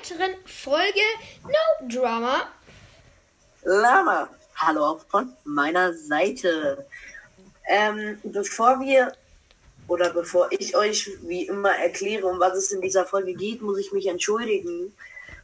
[0.00, 1.00] weiteren Folge
[1.44, 2.48] No Drama.
[3.64, 6.86] Lama, hallo auch von meiner Seite.
[7.68, 9.12] Ähm, bevor wir
[9.88, 13.78] oder bevor ich euch wie immer erkläre, um was es in dieser Folge geht, muss
[13.78, 14.94] ich mich entschuldigen.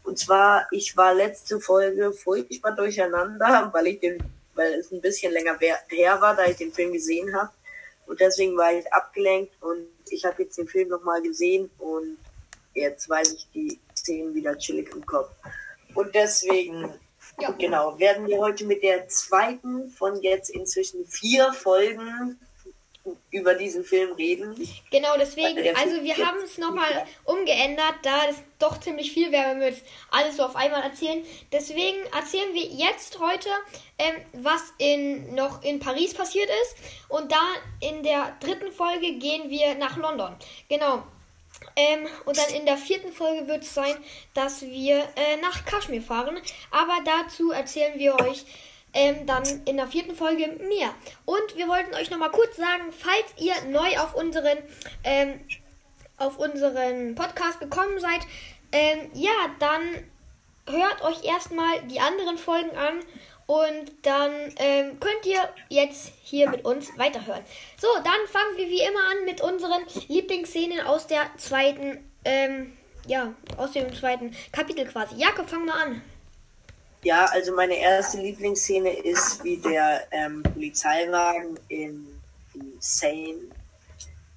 [0.05, 4.19] Und zwar, ich war letzte Folge furchtbar durcheinander, weil ich den,
[4.55, 7.51] weil es ein bisschen länger her war, da ich den Film gesehen habe.
[8.07, 12.17] Und deswegen war ich abgelenkt und ich habe jetzt den Film nochmal gesehen und
[12.73, 15.31] jetzt weiß ich die Szenen wieder chillig im Kopf.
[15.95, 16.95] Und deswegen,
[17.41, 17.51] ja.
[17.53, 22.39] genau, werden wir heute mit der zweiten von jetzt inzwischen vier Folgen
[23.31, 24.55] über diesen Film reden.
[24.91, 29.61] Genau, deswegen, also wir haben es nochmal umgeändert, da es doch ziemlich viel wäre, wenn
[29.61, 31.25] wir jetzt alles so auf einmal erzählen.
[31.53, 33.49] Deswegen erzählen wir jetzt heute,
[33.99, 36.77] ähm, was in, noch in Paris passiert ist.
[37.09, 37.43] Und da
[37.81, 40.35] in der dritten Folge gehen wir nach London.
[40.69, 41.05] Genau.
[41.77, 43.95] Ähm, und dann in der vierten Folge wird es sein,
[44.33, 46.39] dass wir äh, nach Kaschmir fahren.
[46.71, 48.47] Aber dazu erzählen wir euch
[48.95, 50.95] ähm, dann in der vierten Folge mehr.
[51.27, 54.59] Und wir wollten euch nochmal kurz sagen, falls ihr neu auf unseren,
[55.05, 55.41] ähm,
[56.17, 58.21] auf unseren Podcast gekommen seid,
[58.73, 59.83] ähm, ja, dann
[60.69, 63.01] hört euch erstmal die anderen Folgen an
[63.47, 67.43] und dann ähm, könnt ihr jetzt hier mit uns weiterhören.
[67.81, 73.35] So, dann fangen wir wie immer an mit unseren Lieblingsszenen aus der zweiten, ähm, ja,
[73.57, 75.15] aus dem zweiten Kapitel quasi.
[75.17, 76.03] Jakob, fang mal an.
[77.03, 82.21] Ja, also meine erste Lieblingsszene ist, wie der ähm, Polizeiwagen in
[82.81, 83.39] Seine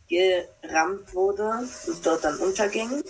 [0.08, 3.04] gerammt wurde und dort dann unterging.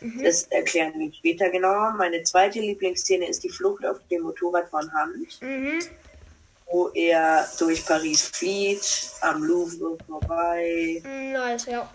[0.00, 0.22] Mhm.
[0.22, 1.94] Das erklären wir später genauer.
[1.96, 5.80] Meine zweite Lieblingsszene ist die Flucht auf dem Motorrad von Hand, mhm.
[6.66, 11.02] wo er durch Paris flieht, am Louvre vorbei.
[11.04, 11.90] Nice, ja.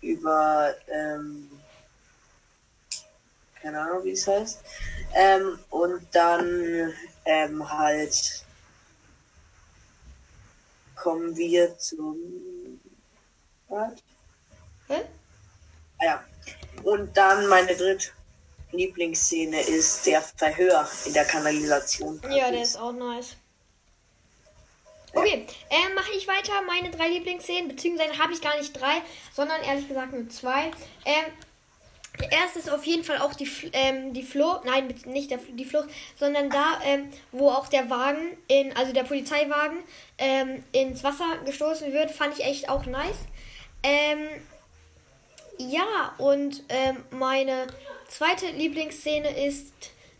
[0.00, 1.50] Über, ähm,
[3.60, 4.60] keine Ahnung, wie es heißt.
[5.14, 6.92] Ähm, und dann
[7.24, 8.44] ähm, halt
[10.96, 12.16] kommen wir zum.
[13.68, 13.92] Was?
[14.88, 15.02] Hä?
[16.90, 18.08] Und dann meine dritte
[18.72, 22.20] Lieblingsszene ist der Verhör in der Kanalisation.
[22.28, 23.36] Ja, der ist auch nice.
[25.12, 26.52] Okay, äh, mache ich weiter.
[26.66, 29.02] Meine drei Lieblingsszenen, beziehungsweise habe ich gar nicht drei,
[29.32, 30.72] sondern ehrlich gesagt nur zwei.
[31.04, 31.26] Ähm,
[32.18, 35.64] der erste ist auf jeden Fall auch die, ähm, die Flucht, nein, nicht der, die
[35.64, 39.78] Flucht, sondern da, ähm, wo auch der Wagen, in, also der Polizeiwagen,
[40.18, 43.18] ähm, ins Wasser gestoßen wird, fand ich echt auch nice.
[43.84, 44.28] Ähm,
[45.68, 47.66] ja, und ähm, meine
[48.08, 49.72] zweite Lieblingsszene ist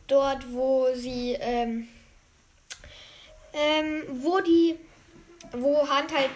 [0.06, 1.88] dort, wo sie, ähm,
[4.22, 4.76] wo die,
[5.52, 6.30] wo Hand halt,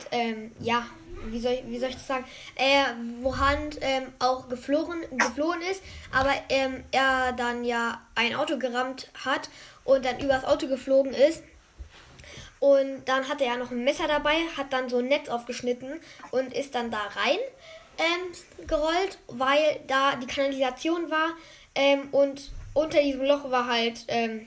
[0.60, 0.86] ja,
[1.26, 2.24] wie soll, ich, wie soll ich das sagen,
[2.56, 2.84] äh,
[3.20, 5.82] wo Hand ähm, auch geflohen, geflohen ist,
[6.12, 9.48] aber ähm, er dann ja ein Auto gerammt hat
[9.84, 11.42] und dann übers Auto geflogen ist.
[12.60, 16.00] Und dann hatte er noch ein Messer dabei, hat dann so ein Netz aufgeschnitten
[16.30, 17.38] und ist dann da rein
[17.98, 21.30] ähm, gerollt, weil da die Kanalisation war
[21.74, 24.46] ähm, und unter diesem Loch war halt ähm,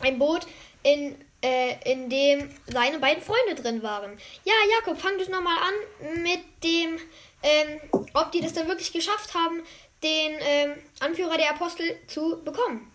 [0.00, 0.46] ein Boot,
[0.82, 4.18] in äh, in dem seine beiden Freunde drin waren.
[4.44, 6.98] Ja, Jakob, fang du nochmal an mit dem,
[7.42, 7.80] ähm,
[8.14, 9.62] ob die das dann wirklich geschafft haben,
[10.02, 12.92] den ähm, Anführer der Apostel zu bekommen.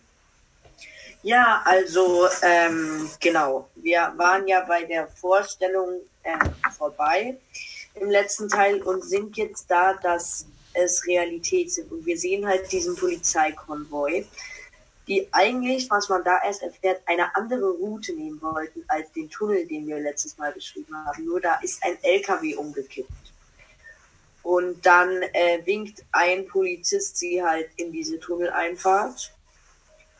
[1.21, 3.69] Ja, also ähm, genau.
[3.75, 6.01] Wir waren ja bei der Vorstellung
[6.77, 7.37] vorbei
[7.95, 11.91] im letzten Teil und sind jetzt da, dass es Realität sind.
[11.91, 14.25] Und wir sehen halt diesen Polizeikonvoi
[15.07, 19.65] die eigentlich, was man da erst erfährt, eine andere Route nehmen wollten als den Tunnel,
[19.67, 21.25] den wir letztes Mal beschrieben haben.
[21.25, 23.11] Nur da ist ein LKW umgekippt.
[24.43, 29.33] Und dann äh, winkt ein Polizist sie halt in diese Tunneleinfahrt.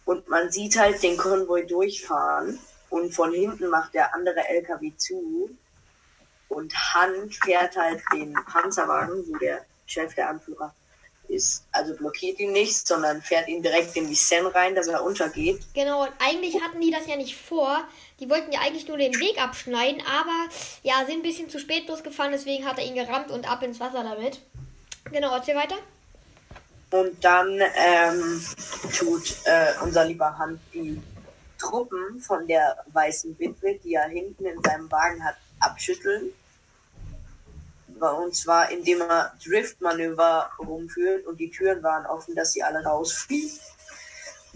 [0.06, 2.60] Und man sieht halt den Konvoi durchfahren.
[2.90, 5.50] Und von hinten macht der andere LKW zu.
[6.54, 10.74] Und Hand fährt halt den Panzerwagen, wo der Chef der Anführer
[11.28, 15.04] ist, also blockiert ihn nicht, sondern fährt ihn direkt in die Seine rein, dass er
[15.04, 15.62] untergeht.
[15.74, 17.84] Genau, und eigentlich hatten die das ja nicht vor.
[18.20, 20.54] Die wollten ja eigentlich nur den Weg abschneiden, aber
[20.84, 23.80] ja, sind ein bisschen zu spät losgefahren, deswegen hat er ihn gerammt und ab ins
[23.80, 24.40] Wasser damit.
[25.12, 25.76] Genau, erzähl weiter.
[26.92, 28.46] Und dann ähm,
[28.96, 31.02] tut äh, unser lieber Hand die
[31.58, 36.32] Truppen von der weißen Witwe, die er hinten in seinem Wagen hat, abschütteln
[38.12, 43.60] und zwar indem er Driftmanöver rumführt und die Türen waren offen, dass sie alle rausfliegen.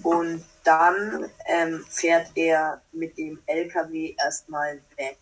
[0.04, 5.18] Und dann ähm, fährt er mit dem LKW erstmal weg.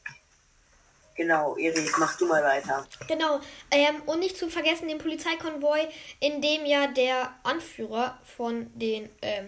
[1.15, 2.85] Genau, Erik, mach du mal weiter.
[3.07, 3.39] Genau,
[3.71, 5.87] ähm, und nicht zu vergessen den Polizeikonvoi,
[6.19, 9.47] in dem ja der Anführer von den ähm,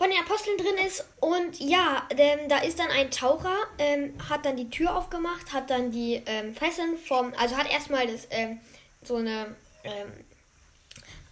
[0.00, 1.04] von den Aposteln drin ist.
[1.20, 5.68] Und ja, ähm, da ist dann ein Taucher, ähm, hat dann die Tür aufgemacht, hat
[5.68, 8.60] dann die ähm, Fesseln vom, also hat erstmal das ähm,
[9.02, 9.54] so eine
[9.84, 10.10] ähm,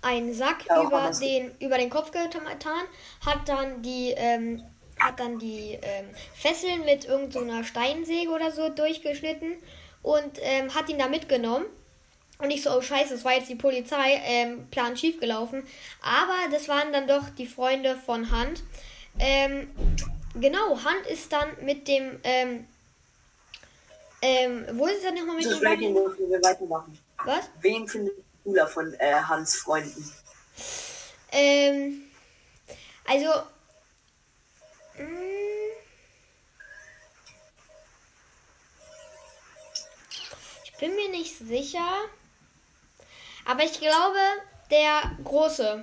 [0.03, 2.43] einen Sack ja, über den über den Kopf getan,
[3.25, 4.63] hat dann die ähm,
[5.01, 9.55] hat dann die ähm, Fesseln mit irgendeiner so Steinsäge oder so durchgeschnitten
[10.03, 11.65] und ähm, hat ihn da mitgenommen.
[12.39, 15.67] Und ich so, oh scheiße, das war jetzt die Polizei, ähm, Plan schief gelaufen.
[16.03, 18.63] Aber das waren dann doch die Freunde von Hand.
[19.19, 19.69] Ähm,
[20.35, 22.67] genau, Hand ist dann mit dem, ähm,
[24.23, 25.95] ähm, wo ist es dann nochmal mit dem Rating?
[25.95, 26.99] wir weitermachen.
[27.25, 27.51] Was?
[27.61, 28.15] Wen findet
[28.45, 30.13] cooler von äh, Hans Freunden?
[31.33, 32.03] Ähm,
[33.05, 33.29] also,
[40.65, 41.89] ich bin mir nicht sicher.
[43.49, 44.19] Aber ich glaube,
[44.71, 45.83] der große.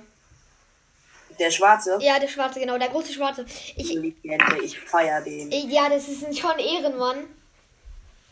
[1.38, 1.98] Der schwarze?
[2.00, 3.44] Ja, der schwarze, genau, der große schwarze.
[3.76, 5.50] Ich, Legende, ich feier den.
[5.50, 7.26] Ja, das ist schon Ehrenmann.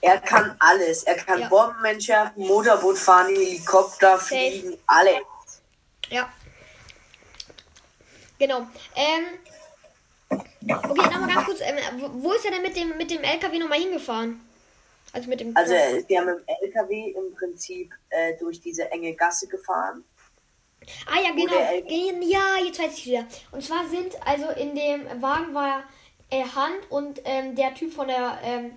[0.00, 1.02] Er kann alles.
[1.02, 1.48] Er kann ja.
[1.48, 5.16] Bomben entschärfen, Motorboot fahren, Helikopter fliegen, alles.
[6.10, 6.32] Ja.
[8.38, 8.66] Genau.
[8.94, 9.25] Ähm,
[10.66, 11.60] Okay, nochmal ganz kurz.
[11.60, 11.76] Ähm,
[12.14, 14.40] wo ist er denn mit dem, mit dem LKW nochmal hingefahren?
[15.14, 15.56] Also mit dem.
[15.56, 20.05] Also, wir haben im LKW im Prinzip äh, durch diese enge Gasse gefahren.
[21.06, 21.55] Ah ja, genau.
[22.20, 23.26] Ja, jetzt weiß ich wieder.
[23.52, 25.84] Und zwar sind, also in dem Wagen war
[26.31, 28.38] äh, Hand und ähm, der Typ von der.
[28.43, 28.72] Ähm,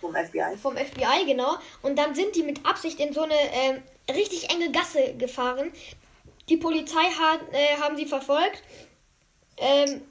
[0.00, 0.56] vom FBI.
[0.60, 1.56] Vom FBI, genau.
[1.82, 5.72] Und dann sind die mit Absicht in so eine ähm, richtig enge Gasse gefahren.
[6.48, 8.62] Die Polizei hat, äh, haben sie verfolgt.
[9.58, 10.02] Ähm,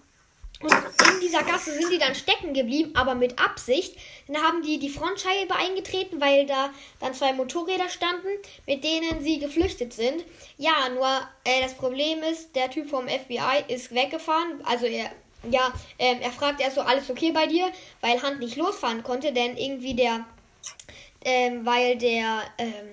[0.64, 3.96] und in dieser Gasse sind die dann stecken geblieben, aber mit Absicht.
[4.28, 6.70] Dann haben die die Frontscheibe eingetreten, weil da
[7.00, 8.28] dann zwei Motorräder standen,
[8.66, 10.24] mit denen sie geflüchtet sind.
[10.58, 11.08] Ja, nur
[11.44, 14.62] äh, das Problem ist, der Typ vom FBI ist weggefahren.
[14.64, 15.12] Also er,
[15.50, 17.72] ja, ähm, er fragt erst so, alles okay bei dir,
[18.02, 20.26] weil Hand nicht losfahren konnte, denn irgendwie der,
[21.26, 22.92] ähm, weil der, ähm,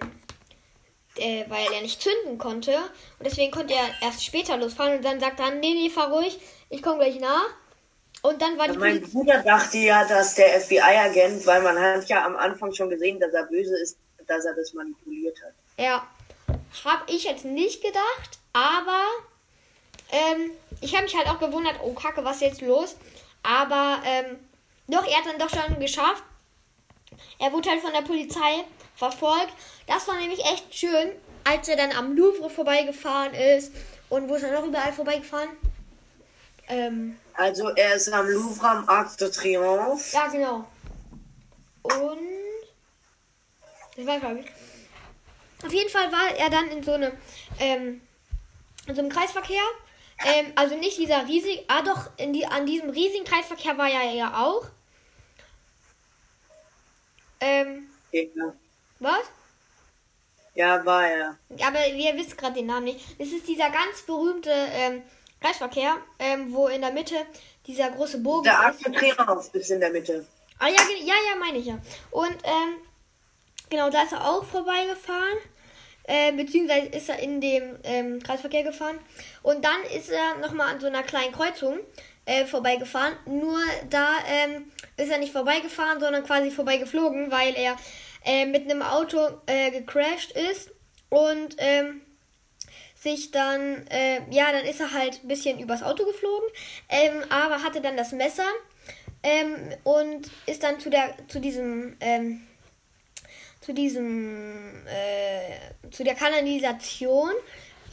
[1.16, 2.72] äh, weil er nicht zünden konnte.
[3.18, 6.38] Und deswegen konnte er erst später losfahren und dann sagt er, nee, nee, fahr ruhig,
[6.68, 7.48] ich komme gleich nach.
[8.22, 12.06] Und dann war die Mein Polizei Bruder dachte ja, dass der FBI-Agent, weil man hat
[12.08, 13.96] ja am Anfang schon gesehen, dass er böse ist,
[14.26, 15.52] dass er das manipuliert hat.
[15.78, 16.06] Ja,
[16.84, 19.04] habe ich jetzt nicht gedacht, aber
[20.12, 22.96] ähm, ich habe mich halt auch gewundert, oh Kacke, was ist jetzt los?
[23.42, 24.38] Aber ähm,
[24.88, 26.22] doch, er hat dann doch schon geschafft.
[27.38, 28.64] Er wurde halt von der Polizei
[28.94, 29.52] verfolgt.
[29.86, 31.12] Das war nämlich echt schön,
[31.44, 33.72] als er dann am Louvre vorbeigefahren ist.
[34.08, 35.50] Und wo ist er noch überall vorbeigefahren?
[36.68, 40.12] Ähm, also er ist am Louvre am Arc de Triomphe.
[40.12, 40.64] Ja, genau.
[41.82, 42.20] Und
[43.96, 44.46] das war glaube ich.
[45.64, 47.12] Auf jeden Fall war er dann in so einem
[47.58, 48.00] ähm,
[48.86, 49.62] in so einem Kreisverkehr.
[50.24, 54.12] Ähm, also nicht dieser riesig, ah doch, in die, an diesem riesigen Kreisverkehr war er
[54.12, 54.66] ja auch.
[57.40, 58.52] Ähm, ja.
[58.98, 59.24] Was?
[60.54, 61.38] Ja, war er.
[61.66, 63.00] Aber ihr wisst gerade den Namen nicht.
[63.18, 65.02] Es ist dieser ganz berühmte ähm,
[65.40, 67.14] Kreisverkehr, ähm, wo in der Mitte
[67.66, 68.84] dieser große Bogen der ist.
[68.84, 70.26] Der Trainerhaus ist in der Mitte.
[70.58, 71.78] Ah ja, ja, ja, meine ich ja.
[72.10, 72.76] Und ähm,
[73.70, 75.38] genau, da ist er auch vorbeigefahren.
[76.04, 78.98] Äh, beziehungsweise ist er in dem ähm, Kreisverkehr gefahren.
[79.42, 81.78] Und dann ist er nochmal an so einer kleinen Kreuzung
[82.30, 83.14] äh, vorbeigefahren.
[83.26, 83.58] Nur
[83.90, 87.76] da ähm, ist er nicht vorbeigefahren, sondern quasi vorbeigeflogen, weil er
[88.24, 90.70] äh, mit einem Auto äh, gecrashed ist.
[91.08, 92.02] Und ähm,
[92.94, 96.46] sich dann, äh, ja, dann ist er halt ein bisschen übers Auto geflogen,
[96.88, 98.46] ähm, aber hatte dann das Messer
[99.24, 102.46] ähm, und ist dann zu der, zu diesem, ähm,
[103.60, 107.32] zu diesem, äh, zu der Kanalisation,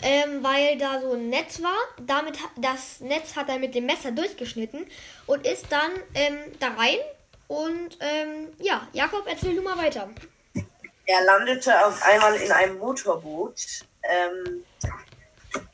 [0.01, 1.77] ähm, weil da so ein Netz war.
[1.99, 4.85] Damit das Netz hat er mit dem Messer durchgeschnitten
[5.25, 6.97] und ist dann ähm, da rein.
[7.47, 10.09] Und ähm, ja, Jakob, erzähl du mal weiter.
[11.05, 14.63] Er landete auf einmal in einem Motorboot ähm,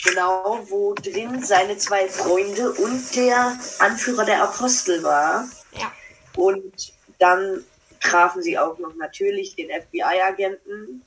[0.03, 5.47] genau, wo drin seine zwei Freunde und der Anführer der Apostel war.
[5.73, 5.91] Ja.
[6.35, 7.63] Und dann
[7.99, 11.03] trafen sie auch noch natürlich den FBI-Agenten,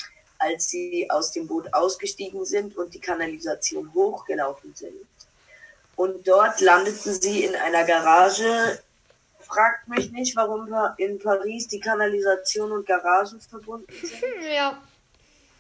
[0.47, 4.95] als sie aus dem Boot ausgestiegen sind und die Kanalisation hochgelaufen sind.
[5.97, 8.81] Und dort landeten sie in einer Garage.
[9.41, 14.23] Fragt mich nicht, warum in Paris die Kanalisation und Garagen verbunden sind.
[14.55, 14.83] Ja.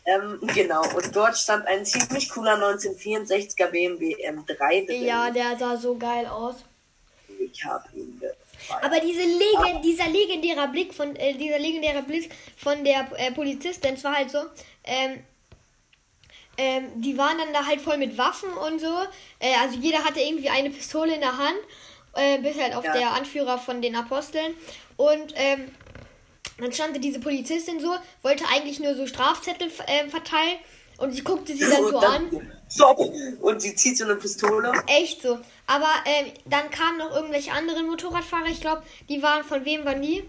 [0.05, 5.05] Ähm, genau, und dort stand ein ziemlich cooler 1964er BMW M3 drin.
[5.05, 6.57] Ja, der sah so geil aus.
[7.39, 8.21] Ich habe ihn
[8.83, 13.95] Aber diese Legend, dieser legendäre Blick von äh, dieser legendäre Blick von der äh, Polizistin,
[13.95, 14.39] es war halt so,
[14.85, 15.23] ähm,
[16.59, 18.95] ähm, die waren dann da halt voll mit Waffen und so.
[19.39, 21.59] Äh, also jeder hatte irgendwie eine Pistole in der Hand,
[22.15, 22.93] äh, bis halt auf ja.
[22.95, 24.55] der Anführer von den Aposteln.
[24.97, 25.71] Und ähm,
[26.59, 30.59] dann stand diese Polizistin so, wollte eigentlich nur so Strafzettel äh, verteilen.
[30.99, 32.53] Und sie guckte sie dann so an.
[32.71, 32.99] Stop!
[33.41, 34.73] Und sie zieht so eine Pistole.
[34.87, 35.39] Echt so.
[35.67, 38.47] Aber ähm, dann kamen noch irgendwelche anderen Motorradfahrer.
[38.47, 40.25] Ich glaube, die waren von wem waren die?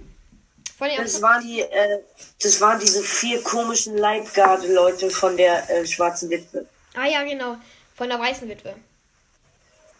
[0.77, 1.99] Von das waren die, äh,
[2.41, 6.67] das waren diese vier komischen Leibgarde-Leute von der äh, schwarzen Witwe.
[6.95, 7.57] Ah ja, genau.
[7.95, 8.75] Von der weißen Witwe.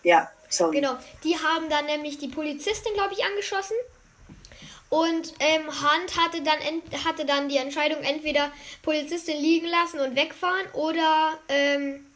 [0.04, 0.76] Ja, sorry.
[0.76, 0.96] Genau.
[1.24, 3.76] Die haben dann nämlich die Polizistin, glaube ich, angeschossen.
[4.90, 6.60] Und ähm, Hunt hatte dann,
[7.04, 8.52] hatte dann die Entscheidung, entweder
[8.84, 11.40] Polizistin liegen lassen und wegfahren oder.
[11.50, 12.07] Ähm,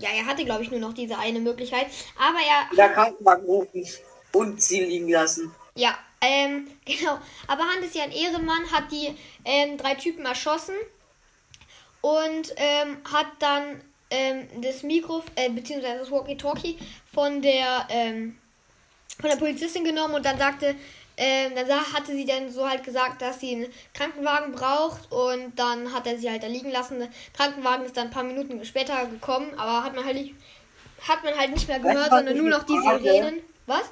[0.00, 1.86] ja, er hatte, glaube ich, nur noch diese eine Möglichkeit.
[2.18, 2.76] Aber er.
[2.76, 3.84] Der Krankenwagen rufen
[4.32, 5.52] und sie liegen lassen.
[5.74, 7.18] Ja, ähm, genau.
[7.46, 9.14] Aber Hunt ist ja ein Ehrenmann, hat die
[9.44, 10.74] ähm, drei Typen erschossen
[12.00, 16.78] und ähm, hat dann ähm, das Mikro, äh, beziehungsweise das Walkie-Talkie
[17.12, 18.38] von der, ähm,
[19.20, 20.74] von der Polizistin genommen und dann sagte,
[21.22, 25.92] ähm, dann hatte sie dann so halt gesagt, dass sie einen Krankenwagen braucht und dann
[25.92, 26.98] hat er sie halt da liegen lassen.
[26.98, 30.34] Der Krankenwagen ist dann ein paar Minuten später gekommen, aber hat man halt nicht,
[31.06, 33.40] hat man halt nicht mehr gehört, sondern nur noch die Sirenen.
[33.66, 33.82] Was?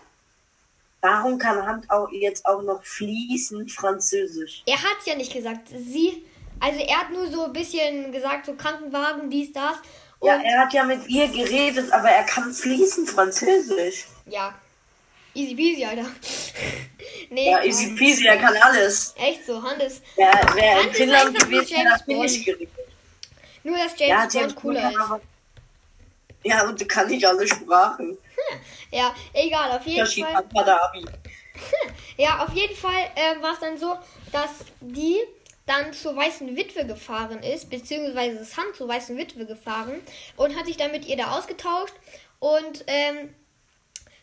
[1.03, 4.63] Warum kann Hand auch jetzt auch noch fließend Französisch?
[4.65, 5.69] Er hat ja nicht gesagt.
[5.69, 6.25] Sie,
[6.61, 9.77] also er hat nur so ein bisschen gesagt, so Krankenwagen, dies, das.
[10.23, 14.07] ja, er hat ja mit ihr geredet, aber er kann fließend Französisch.
[14.25, 14.55] Ja,
[15.39, 16.07] Easy peasy, Alter.
[17.31, 19.15] Nee, ja, easy peasy, er kann alles.
[19.17, 20.01] Echt so, Hannes.
[20.17, 22.47] Ja, wer in Finnland gewesen wäre, bin ich.
[23.65, 24.99] Nur, dass James, ja, James Bond cooler ist.
[24.99, 25.21] Aber,
[26.45, 28.11] ja, und kann nicht alle Sprachen.
[28.11, 28.61] Hm,
[28.93, 30.45] ja, egal, auf jeden Fall.
[30.45, 33.97] Hm, ja, auf jeden Fall äh, war es dann so,
[34.33, 35.19] dass die
[35.67, 40.01] dann zur weißen Witwe gefahren ist, beziehungsweise das Hand zur weißen Witwe gefahren
[40.37, 41.95] und hat sich dann mit ihr da ausgetauscht
[42.39, 43.35] und ähm,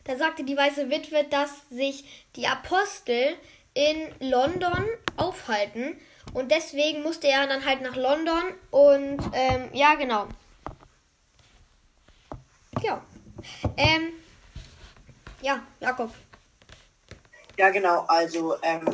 [0.05, 3.35] da sagte die weiße Witwe, dass sich die Apostel
[3.73, 4.85] in London
[5.17, 5.99] aufhalten.
[6.33, 8.43] Und deswegen musste er dann halt nach London.
[8.71, 10.27] Und ähm, ja, genau.
[12.81, 13.01] Ja.
[13.77, 14.13] Ähm,
[15.41, 16.11] ja, Jakob.
[17.57, 18.05] Ja, genau.
[18.07, 18.85] Also, ähm,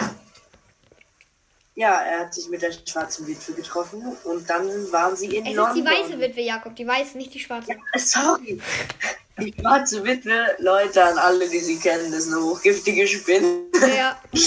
[1.76, 5.56] ja, er hat sich mit der schwarzen Witwe getroffen und dann waren sie in es
[5.56, 5.86] London.
[5.86, 6.76] Es ist die weiße Witwe, Jakob.
[6.76, 7.72] Die weiße, nicht die schwarze.
[7.72, 8.62] Ja, sorry.
[9.40, 13.64] Die schwarze Witwe, Leute, an alle, die sie kennen, das ist eine hochgiftige Spinne.
[13.96, 14.20] Ja.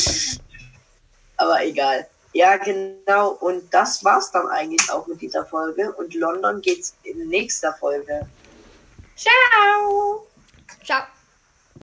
[1.37, 2.07] Aber egal.
[2.33, 3.31] Ja, genau.
[3.31, 5.93] Und das war's dann eigentlich auch mit dieser Folge.
[5.93, 8.27] Und London geht's in nächster Folge.
[9.17, 10.27] Ciao!